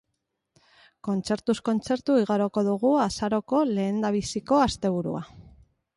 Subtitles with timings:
[1.07, 5.27] Kontzertuz kontzertu igaroko dugu azaroko lehendabiziko asteburua.